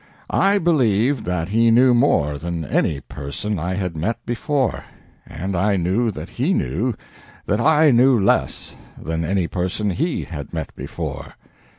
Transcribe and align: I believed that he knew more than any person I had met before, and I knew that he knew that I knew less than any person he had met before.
I 0.31 0.57
believed 0.57 1.25
that 1.25 1.49
he 1.49 1.69
knew 1.69 1.93
more 1.93 2.39
than 2.39 2.65
any 2.65 3.01
person 3.01 3.59
I 3.59 3.75
had 3.75 3.95
met 3.95 4.17
before, 4.25 4.83
and 5.27 5.55
I 5.55 5.75
knew 5.75 6.09
that 6.09 6.27
he 6.29 6.55
knew 6.55 6.95
that 7.45 7.61
I 7.61 7.91
knew 7.91 8.19
less 8.19 8.73
than 8.99 9.23
any 9.23 9.45
person 9.45 9.91
he 9.91 10.23
had 10.23 10.53
met 10.55 10.73
before. 10.75 11.35